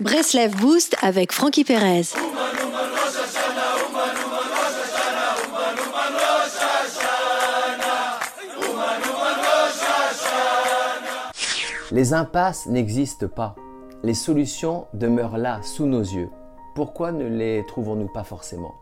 Breslev 0.00 0.56
Boost 0.56 0.96
avec 1.02 1.30
Frankie 1.30 1.62
Perez. 1.62 2.04
Les 11.92 12.14
impasses 12.14 12.66
n'existent 12.66 13.28
pas. 13.28 13.54
Les 14.02 14.14
solutions 14.14 14.86
demeurent 14.94 15.36
là, 15.36 15.60
sous 15.62 15.84
nos 15.84 16.00
yeux. 16.00 16.30
Pourquoi 16.74 17.12
ne 17.12 17.26
les 17.28 17.66
trouvons-nous 17.68 18.08
pas 18.08 18.24
forcément? 18.24 18.76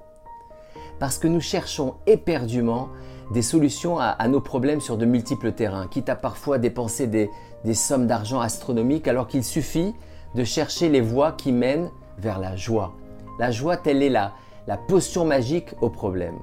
Parce 1.00 1.19
que 1.19 1.27
nous 1.27 1.41
cherchons 1.41 1.96
éperdument 2.07 2.91
des 3.32 3.43
solutions 3.43 3.98
à, 3.98 4.29
nos 4.29 4.41
problèmes 4.41 4.80
sur 4.80 4.96
de 4.96 5.05
multiples 5.05 5.50
terrains, 5.50 5.89
quitte 5.89 6.11
à 6.11 6.14
parfois 6.14 6.59
dépenser 6.59 7.09
des, 7.09 7.29
sommes 7.75 8.07
d'argent 8.07 8.39
astronomiques, 8.39 9.09
alors 9.09 9.27
qu'il 9.27 9.43
suffit 9.43 9.96
de 10.34 10.45
chercher 10.45 10.88
les 10.88 11.00
voies 11.00 11.32
qui 11.32 11.52
mènent 11.52 11.91
vers 12.18 12.38
la 12.38 12.56
joie. 12.56 12.95
La 13.38 13.50
joie, 13.50 13.77
telle 13.77 14.02
est 14.02 14.09
la, 14.09 14.32
la 14.66 14.77
potion 14.77 15.24
magique 15.24 15.74
au 15.80 15.88
problème. 15.88 16.36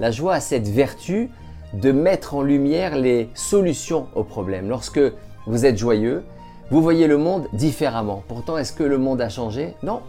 La 0.00 0.10
joie 0.10 0.34
a 0.34 0.40
cette 0.40 0.68
vertu 0.68 1.30
de 1.74 1.92
mettre 1.92 2.34
en 2.34 2.42
lumière 2.42 2.96
les 2.96 3.28
solutions 3.34 4.06
aux 4.14 4.24
problèmes. 4.24 4.68
Lorsque 4.68 5.00
vous 5.46 5.66
êtes 5.66 5.76
joyeux, 5.76 6.24
vous 6.70 6.82
voyez 6.82 7.06
le 7.06 7.18
monde 7.18 7.46
différemment. 7.52 8.22
Pourtant, 8.28 8.58
est-ce 8.58 8.72
que 8.72 8.84
le 8.84 8.98
monde 8.98 9.20
a 9.20 9.28
changé? 9.28 9.74
Non, 9.82 10.00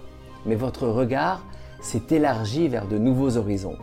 mais 0.45 0.55
votre 0.55 0.87
regard 0.87 1.43
s'est 1.81 2.03
élargi 2.11 2.67
vers 2.67 2.87
de 2.87 2.97
nouveaux 2.97 3.37
horizons. 3.37 3.77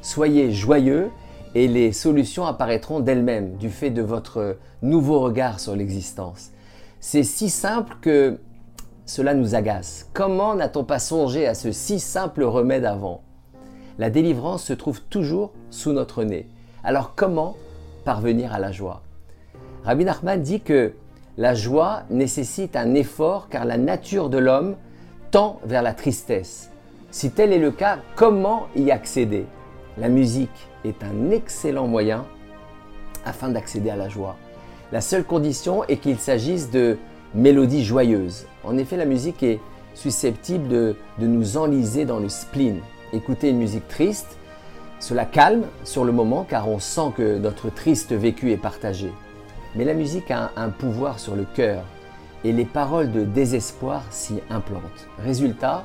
Soyez 0.00 0.52
joyeux 0.52 1.10
et 1.54 1.68
les 1.68 1.92
solutions 1.92 2.46
apparaîtront 2.46 3.00
d'elles-mêmes 3.00 3.56
du 3.56 3.68
fait 3.68 3.90
de 3.90 4.02
votre 4.02 4.56
nouveau 4.80 5.20
regard 5.20 5.60
sur 5.60 5.76
l'existence. 5.76 6.50
C'est 7.00 7.24
si 7.24 7.50
simple 7.50 7.96
que 8.00 8.38
cela 9.04 9.34
nous 9.34 9.54
agace. 9.54 10.08
Comment 10.12 10.54
n'a-t-on 10.54 10.84
pas 10.84 10.98
songé 10.98 11.46
à 11.46 11.54
ce 11.54 11.72
si 11.72 12.00
simple 12.00 12.44
remède 12.44 12.84
avant? 12.84 13.22
La 13.98 14.10
délivrance 14.10 14.64
se 14.64 14.72
trouve 14.72 15.02
toujours 15.02 15.52
sous 15.70 15.92
notre 15.92 16.24
nez. 16.24 16.48
Alors 16.84 17.14
comment 17.14 17.56
parvenir 18.04 18.52
à 18.52 18.58
la 18.58 18.72
joie? 18.72 19.02
Rabbi 19.84 20.04
Nachman 20.04 20.40
dit 20.40 20.60
que 20.60 20.94
la 21.36 21.54
joie 21.54 22.02
nécessite 22.10 22.76
un 22.76 22.94
effort 22.94 23.48
car 23.48 23.64
la 23.64 23.78
nature 23.78 24.28
de 24.28 24.38
l'homme 24.38 24.76
tend 25.30 25.60
vers 25.64 25.82
la 25.82 25.94
tristesse. 25.94 26.70
Si 27.10 27.30
tel 27.30 27.52
est 27.52 27.58
le 27.58 27.70
cas, 27.70 27.98
comment 28.16 28.66
y 28.76 28.90
accéder? 28.90 29.46
La 29.98 30.08
musique 30.08 30.68
est 30.84 31.02
un 31.02 31.30
excellent 31.30 31.86
moyen 31.86 32.24
afin 33.24 33.48
d'accéder 33.48 33.90
à 33.90 33.96
la 33.96 34.08
joie. 34.08 34.36
La 34.90 35.00
seule 35.00 35.24
condition 35.24 35.84
est 35.84 35.98
qu'il 35.98 36.18
s'agisse 36.18 36.70
de 36.70 36.98
mélodies 37.34 37.84
joyeuses. 37.84 38.46
En 38.64 38.76
effet, 38.78 38.96
la 38.96 39.04
musique 39.04 39.42
est 39.42 39.60
susceptible 39.94 40.68
de, 40.68 40.96
nous 41.18 41.56
enliser 41.56 42.04
dans 42.04 42.18
le 42.18 42.28
spleen. 42.28 42.80
Écouter 43.12 43.50
une 43.50 43.58
musique 43.58 43.88
triste, 43.88 44.38
cela 45.00 45.24
calme 45.24 45.64
sur 45.84 46.04
le 46.04 46.12
moment 46.12 46.46
car 46.48 46.68
on 46.68 46.78
sent 46.78 47.12
que 47.16 47.38
notre 47.38 47.70
triste 47.70 48.12
vécu 48.12 48.52
est 48.52 48.56
partagé. 48.56 49.12
Mais 49.74 49.84
la 49.84 49.94
musique 49.94 50.30
a 50.30 50.50
un, 50.56 50.64
un 50.64 50.68
pouvoir 50.70 51.18
sur 51.18 51.36
le 51.36 51.44
cœur 51.44 51.82
et 52.44 52.52
les 52.52 52.64
paroles 52.64 53.12
de 53.12 53.24
désespoir 53.24 54.02
s'y 54.10 54.40
implantent. 54.50 55.08
Résultat, 55.18 55.84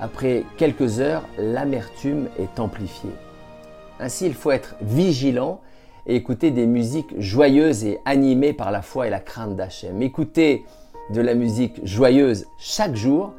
après 0.00 0.44
quelques 0.56 1.00
heures, 1.00 1.22
l'amertume 1.38 2.28
est 2.38 2.60
amplifiée. 2.60 3.14
Ainsi, 4.00 4.26
il 4.26 4.34
faut 4.34 4.50
être 4.50 4.74
vigilant 4.82 5.60
et 6.06 6.16
écouter 6.16 6.50
des 6.50 6.66
musiques 6.66 7.18
joyeuses 7.18 7.84
et 7.84 8.00
animées 8.04 8.52
par 8.52 8.70
la 8.70 8.82
foi 8.82 9.06
et 9.06 9.10
la 9.10 9.20
crainte 9.20 9.56
d'Hachem. 9.56 10.02
Écoutez 10.02 10.64
de 11.10 11.20
la 11.20 11.34
musique 11.34 11.84
joyeuse 11.84 12.46
chaque 12.58 12.94
jour, 12.94 13.32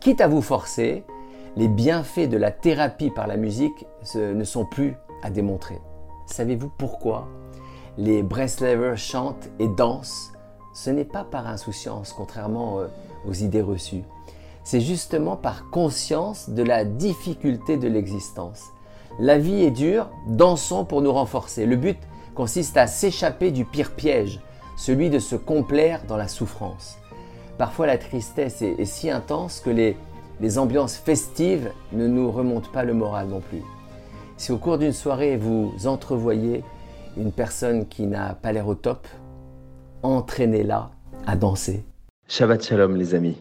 quitte 0.00 0.20
à 0.20 0.28
vous 0.28 0.42
forcer, 0.42 1.04
les 1.56 1.68
bienfaits 1.68 2.28
de 2.28 2.36
la 2.36 2.50
thérapie 2.50 3.10
par 3.10 3.26
la 3.26 3.36
musique 3.36 3.86
ne 4.14 4.44
sont 4.44 4.64
plus 4.64 4.94
à 5.22 5.30
démontrer. 5.30 5.80
Savez-vous 6.26 6.70
pourquoi? 6.78 7.26
Les 7.96 8.22
Breslevers 8.22 8.96
chantent 8.96 9.48
et 9.58 9.66
dansent 9.66 10.32
Ce 10.72 10.90
n'est 10.90 11.04
pas 11.04 11.24
par 11.24 11.48
insouciance, 11.48 12.12
contrairement 12.12 12.78
euh, 12.78 12.86
aux 13.26 13.32
idées 13.32 13.62
reçues. 13.62 14.04
C'est 14.62 14.80
justement 14.80 15.34
par 15.34 15.70
conscience 15.70 16.50
de 16.50 16.62
la 16.62 16.84
difficulté 16.84 17.76
de 17.76 17.88
l'existence. 17.88 18.62
La 19.20 19.36
vie 19.36 19.62
est 19.62 19.72
dure, 19.72 20.10
dansons 20.28 20.84
pour 20.84 21.02
nous 21.02 21.12
renforcer. 21.12 21.66
Le 21.66 21.74
but 21.74 21.98
consiste 22.36 22.76
à 22.76 22.86
s'échapper 22.86 23.50
du 23.50 23.64
pire 23.64 23.90
piège, 23.90 24.40
celui 24.76 25.10
de 25.10 25.18
se 25.18 25.34
complaire 25.34 26.02
dans 26.06 26.16
la 26.16 26.28
souffrance. 26.28 26.98
Parfois 27.58 27.88
la 27.88 27.98
tristesse 27.98 28.62
est, 28.62 28.84
si 28.84 29.10
intense 29.10 29.58
que 29.58 29.70
les, 29.70 29.96
les 30.40 30.58
ambiances 30.58 30.96
festives 30.96 31.72
ne 31.92 32.06
nous 32.06 32.30
remontent 32.30 32.70
pas 32.72 32.84
le 32.84 32.94
moral 32.94 33.26
non 33.26 33.40
plus. 33.40 33.62
Si 34.36 34.52
au 34.52 34.58
cours 34.58 34.78
d'une 34.78 34.92
soirée 34.92 35.36
vous 35.36 35.72
entrevoyez 35.86 36.62
une 37.16 37.32
personne 37.32 37.88
qui 37.88 38.06
n'a 38.06 38.34
pas 38.34 38.52
l'air 38.52 38.68
au 38.68 38.76
top, 38.76 39.08
entraînez-la 40.04 40.90
à 41.26 41.34
danser. 41.34 41.82
Shabbat 42.28 42.64
Shalom 42.64 42.94
les 42.94 43.16
amis. 43.16 43.36